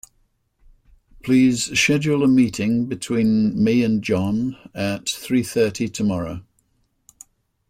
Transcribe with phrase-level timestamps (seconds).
[1.23, 6.43] Please schedule a meeting between me and John at three thirty tomorrow.